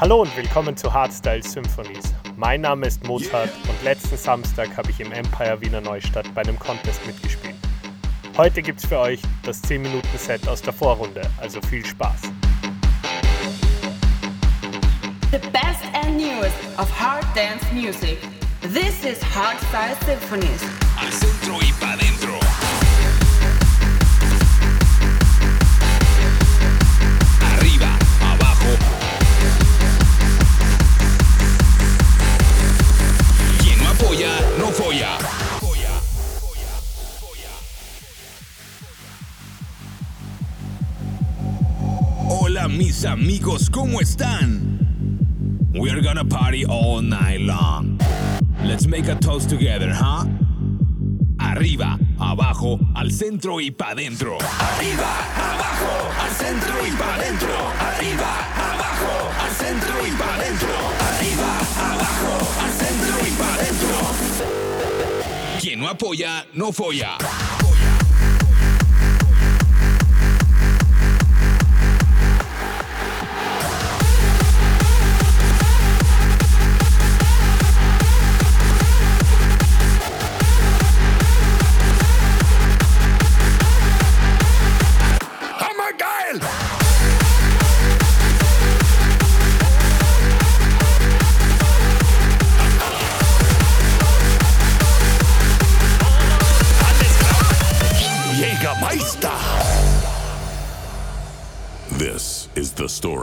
Hallo 0.00 0.22
und 0.22 0.36
willkommen 0.36 0.76
zu 0.76 0.92
Hardstyle 0.92 1.40
Symphonies. 1.40 2.12
Mein 2.36 2.62
Name 2.62 2.86
ist 2.86 3.06
Mozart 3.06 3.50
und 3.68 3.84
letzten 3.84 4.16
Samstag 4.16 4.76
habe 4.76 4.90
ich 4.90 4.98
im 4.98 5.12
Empire 5.12 5.60
Wiener 5.60 5.80
Neustadt 5.80 6.26
bei 6.34 6.42
einem 6.42 6.58
Contest 6.58 7.06
mitgespielt. 7.06 7.54
Heute 8.36 8.60
gibt's 8.60 8.84
für 8.84 8.98
euch 8.98 9.20
das 9.44 9.62
10-Minuten-Set 9.62 10.48
aus 10.48 10.62
der 10.62 10.72
Vorrunde, 10.72 11.22
also 11.40 11.60
viel 11.62 11.86
Spaß. 11.86 12.22
The 15.30 15.38
best 15.52 15.84
and 15.92 16.16
newest 16.16 16.56
of 16.76 16.90
hard 16.90 17.24
dance 17.36 17.64
music. 17.72 18.18
This 18.62 19.04
is 19.04 19.22
Hardstyle 19.22 19.94
Symphonies. 20.04 20.64
Al 21.00 21.12
centro 21.12 21.60
y 21.60 21.72
pa' 21.78 21.96
dentro. 21.96 22.43
Hola 42.28 42.68
mis 42.68 43.04
amigos, 43.04 43.68
¿cómo 43.70 44.00
están? 44.00 44.78
We're 45.72 46.00
gonna 46.00 46.24
party 46.24 46.64
all 46.64 47.02
night 47.02 47.40
long. 47.40 47.98
Let's 48.62 48.86
make 48.86 49.08
a 49.08 49.16
toast 49.16 49.50
together, 49.50 49.90
huh? 49.92 50.26
Arriba, 51.40 51.98
abajo, 52.20 52.78
al 52.94 53.10
centro 53.10 53.58
y 53.60 53.70
pa' 53.70 53.94
dentro. 53.96 54.38
Arriba, 54.38 55.10
abajo, 55.34 56.10
al 56.22 56.30
centro 56.30 56.86
y 56.86 56.90
pa' 56.92 57.18
dentro. 57.18 57.54
Arriba, 57.80 58.30
abajo, 58.70 59.12
al 59.42 59.50
centro 59.50 60.06
y 60.06 60.10
pa' 60.12 60.38
dentro. 60.38 60.74
Arriba, 61.08 61.50
abajo, 61.90 62.32
al 62.62 62.72
centro 62.72 63.26
y 63.26 63.30
pa' 63.32 63.56
dentro. 63.58 64.53
Quien 65.64 65.80
no 65.80 65.88
apoya, 65.88 66.46
no 66.52 66.72
folla. 66.72 67.16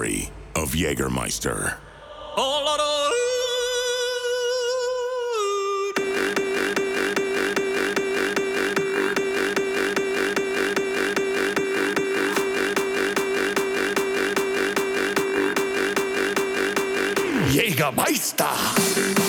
Story 0.00 0.30
of 0.54 0.72
Jägermeister. 0.74 1.74
Jägermeister! 17.52 19.19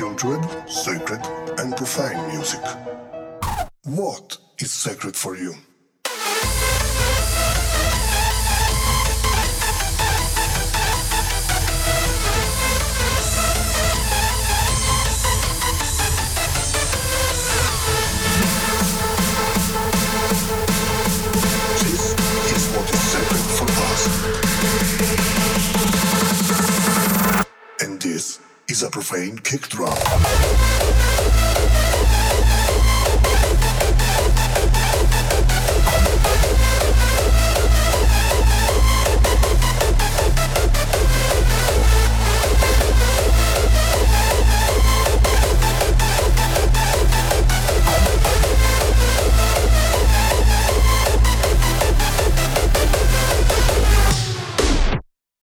cultured, 0.00 0.42
sacred, 0.66 1.20
and 1.58 1.76
profane 1.76 2.26
music. 2.28 2.64
What 3.84 4.38
is 4.58 4.70
sacred 4.70 5.14
for 5.14 5.36
you? 5.36 5.54
kick 29.28 29.68
drum. 29.68 30.39